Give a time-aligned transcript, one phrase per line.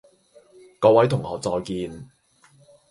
[0.79, 2.09] 各位同學再見